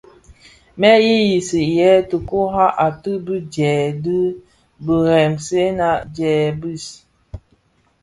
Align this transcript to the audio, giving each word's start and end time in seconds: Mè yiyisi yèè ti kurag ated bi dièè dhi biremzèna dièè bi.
Mè 0.79 0.89
yiyisi 1.05 1.59
yèè 1.77 1.99
ti 2.09 2.17
kurag 2.29 2.75
ated 2.87 3.15
bi 3.25 3.35
dièè 3.53 3.81
dhi 4.03 4.19
biremzèna 4.85 5.89
dièè 6.15 6.47
bi. 6.61 6.73